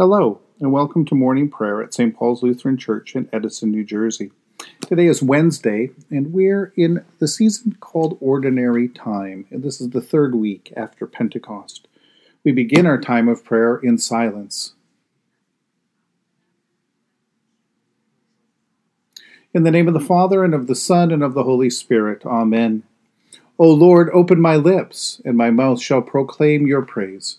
[0.00, 2.14] Hello, and welcome to morning prayer at St.
[2.14, 4.30] Paul's Lutheran Church in Edison, New Jersey.
[4.86, 10.00] Today is Wednesday, and we're in the season called Ordinary Time, and this is the
[10.00, 11.88] third week after Pentecost.
[12.44, 14.74] We begin our time of prayer in silence.
[19.52, 22.24] In the name of the Father, and of the Son, and of the Holy Spirit.
[22.24, 22.84] Amen.
[23.58, 27.38] O Lord, open my lips, and my mouth shall proclaim your praise.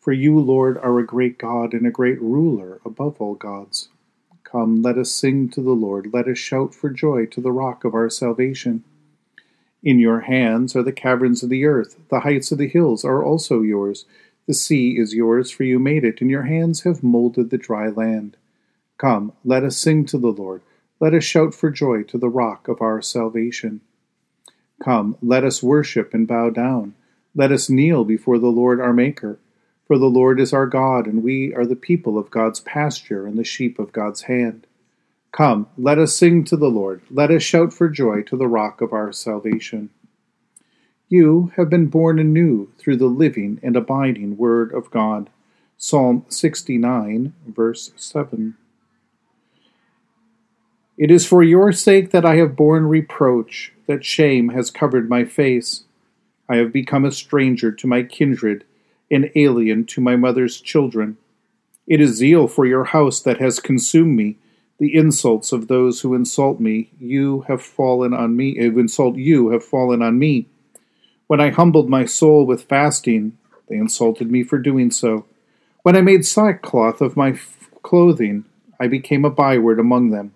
[0.00, 3.88] For you, Lord, are a great God and a great ruler above all gods.
[4.44, 6.10] Come, let us sing to the Lord.
[6.12, 8.84] Let us shout for joy to the rock of our salvation.
[9.82, 11.96] In your hands are the caverns of the earth.
[12.10, 14.06] The heights of the hills are also yours.
[14.46, 17.88] The sea is yours, for you made it, and your hands have molded the dry
[17.88, 18.36] land.
[18.96, 20.62] Come, let us sing to the Lord.
[21.00, 23.82] Let us shout for joy to the rock of our salvation.
[24.82, 26.94] Come, let us worship and bow down.
[27.34, 29.38] Let us kneel before the Lord our Maker.
[29.88, 33.38] For the Lord is our God, and we are the people of God's pasture and
[33.38, 34.66] the sheep of God's hand.
[35.32, 37.00] Come, let us sing to the Lord.
[37.10, 39.88] Let us shout for joy to the rock of our salvation.
[41.08, 45.30] You have been born anew through the living and abiding Word of God.
[45.78, 48.58] Psalm 69, verse 7.
[50.98, 55.24] It is for your sake that I have borne reproach, that shame has covered my
[55.24, 55.84] face.
[56.46, 58.64] I have become a stranger to my kindred
[59.10, 61.16] and alien to my mother's children.
[61.86, 64.36] It is zeal for your house that has consumed me.
[64.78, 69.50] The insults of those who insult me, you have fallen on me, who insult you
[69.50, 70.46] have fallen on me.
[71.26, 73.36] When I humbled my soul with fasting,
[73.68, 75.26] they insulted me for doing so.
[75.82, 78.44] When I made sackcloth of my f- clothing,
[78.78, 80.32] I became a byword among them.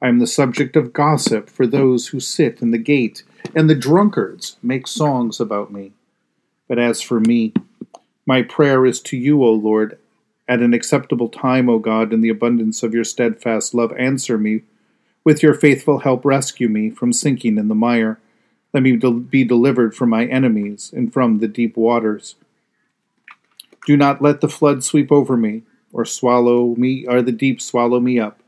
[0.00, 3.22] I am the subject of gossip for those who sit in the gate,
[3.54, 5.92] and the drunkards make songs about me.
[6.68, 7.52] But as for me,
[8.26, 9.98] my prayer is to you, O Lord.
[10.48, 14.62] At an acceptable time, O God, in the abundance of your steadfast love, answer me.
[15.24, 18.20] With your faithful help, rescue me from sinking in the mire.
[18.72, 22.34] Let me be delivered from my enemies and from the deep waters.
[23.86, 25.62] Do not let the flood sweep over me,
[25.92, 28.40] or swallow me, or the deep swallow me up,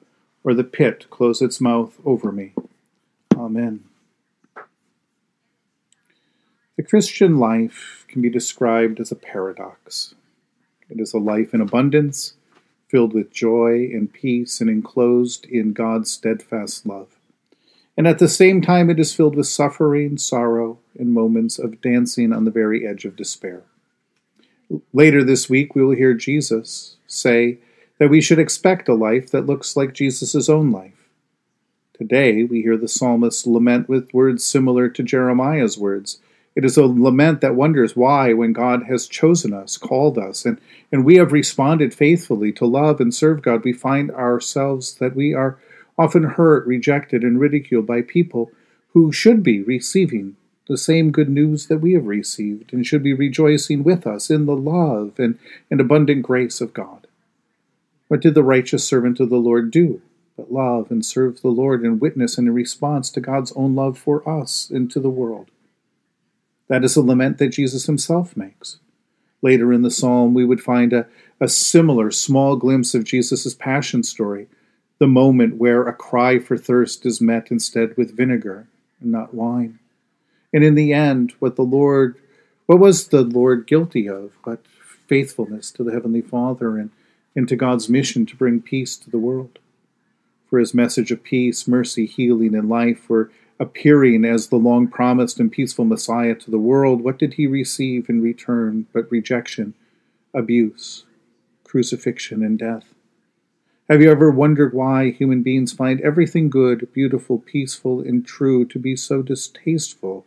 [0.44, 2.52] or the pit close its mouth over me.
[3.36, 3.84] Amen.
[6.76, 10.16] The Christian life can be described as a paradox.
[10.90, 12.34] It is a life in abundance,
[12.88, 17.06] filled with joy and peace, and enclosed in God's steadfast love.
[17.96, 22.32] And at the same time, it is filled with suffering, sorrow, and moments of dancing
[22.32, 23.62] on the very edge of despair.
[24.92, 27.58] Later this week, we will hear Jesus say
[27.98, 31.08] that we should expect a life that looks like Jesus' own life.
[31.96, 36.18] Today, we hear the psalmist lament with words similar to Jeremiah's words
[36.58, 40.60] it is a lament that wonders why, when God has chosen us, called us, and,
[40.90, 45.32] and we have responded faithfully to love and serve God, we find ourselves that we
[45.32, 45.56] are
[45.96, 48.50] often hurt, rejected, and ridiculed by people
[48.92, 50.34] who should be receiving
[50.66, 54.46] the same good news that we have received and should be rejoicing with us in
[54.46, 55.38] the love and,
[55.70, 57.06] and abundant grace of God.
[58.08, 60.02] What did the righteous servant of the Lord do?
[60.36, 64.28] But love and serve the Lord and witness in response to God's own love for
[64.28, 65.52] us and to the world.
[66.68, 68.78] That is a lament that Jesus himself makes.
[69.40, 71.06] Later in the psalm, we would find a,
[71.40, 74.48] a similar small glimpse of Jesus' passion story,
[74.98, 78.66] the moment where a cry for thirst is met instead with vinegar
[79.00, 79.78] and not wine.
[80.52, 82.16] And in the end, what the Lord,
[82.66, 84.64] what was the Lord guilty of but
[85.06, 86.90] faithfulness to the Heavenly Father and,
[87.36, 89.58] and to God's mission to bring peace to the world?
[90.50, 93.30] For his message of peace, mercy, healing, and life were
[93.60, 98.08] appearing as the long promised and peaceful Messiah to the world, what did he receive
[98.08, 99.74] in return but rejection,
[100.32, 101.04] abuse,
[101.64, 102.94] crucifixion, and death?
[103.88, 108.78] Have you ever wondered why human beings find everything good, beautiful, peaceful, and true to
[108.78, 110.26] be so distasteful?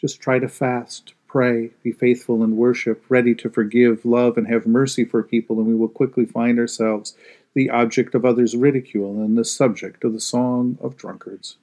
[0.00, 4.66] Just try to fast, pray, be faithful in worship, ready to forgive, love, and have
[4.66, 7.14] mercy for people, and we will quickly find ourselves
[7.54, 11.56] the object of others' ridicule and the subject of the song of drunkards.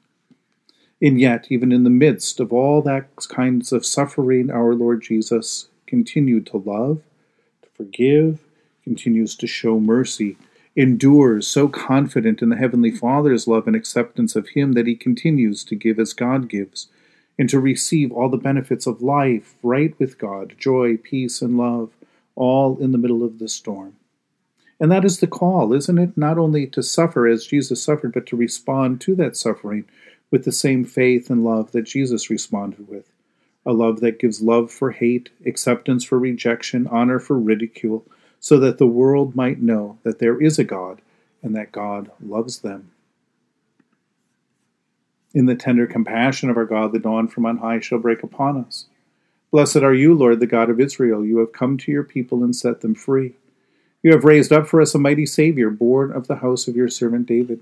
[1.02, 5.68] And yet, even in the midst of all that kinds of suffering, our Lord Jesus
[5.88, 7.02] continued to love,
[7.62, 8.40] to forgive,
[8.84, 10.38] continues to show mercy,
[10.76, 15.64] endures, so confident in the Heavenly Father's love and acceptance of Him that he continues
[15.66, 16.88] to give as God gives,
[17.38, 21.92] and to receive all the benefits of life right with God joy, peace, and love,
[22.36, 23.96] all in the middle of the storm.
[24.80, 26.18] And that is the call, isn't it?
[26.18, 29.86] Not only to suffer as Jesus suffered, but to respond to that suffering
[30.32, 33.12] with the same faith and love that Jesus responded with.
[33.66, 38.06] A love that gives love for hate, acceptance for rejection, honor for ridicule,
[38.40, 41.02] so that the world might know that there is a God
[41.42, 42.92] and that God loves them.
[45.34, 48.64] In the tender compassion of our God, the dawn from on high shall break upon
[48.64, 48.86] us.
[49.52, 51.26] Blessed are you, Lord, the God of Israel.
[51.26, 53.34] You have come to your people and set them free.
[54.04, 56.88] You have raised up for us a mighty Savior, born of the house of your
[56.88, 57.62] servant David.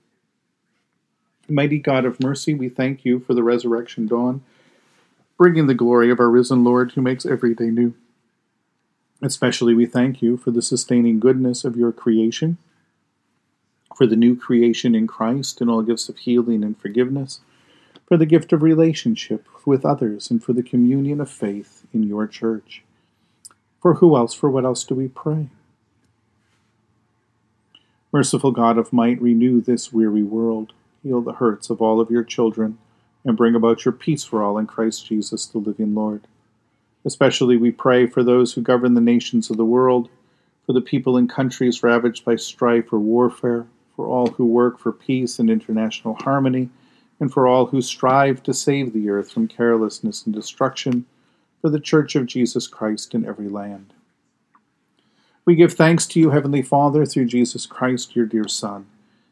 [1.49, 4.41] Mighty God of mercy, we thank you for the resurrection dawn
[5.41, 7.95] bringing the glory of our risen Lord who makes every day new.
[9.23, 12.59] Especially we thank you for the sustaining goodness of your creation,
[13.97, 17.39] for the new creation in Christ and all gifts of healing and forgiveness,
[18.05, 22.27] for the gift of relationship with others, and for the communion of faith in your
[22.27, 22.83] church.
[23.81, 25.47] For who else, for what else do we pray?
[28.11, 30.73] Merciful God of might, renew this weary world,
[31.03, 32.77] heal the hurts of all of your children
[33.25, 36.27] and bring about your peace for all in Christ Jesus, the living Lord.
[37.05, 40.09] Especially we pray for those who govern the nations of the world,
[40.65, 43.65] for the people in countries ravaged by strife or warfare,
[43.95, 46.69] for all who work for peace and international harmony,
[47.19, 51.05] and for all who strive to save the earth from carelessness and destruction,
[51.61, 53.93] for the Church of Jesus Christ in every land.
[55.45, 58.85] We give thanks to you, Heavenly Father, through Jesus Christ, your dear Son,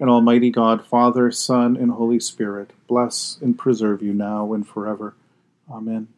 [0.00, 5.14] And Almighty God, Father, Son, and Holy Spirit, bless and preserve you now and forever.
[5.70, 6.08] Amen.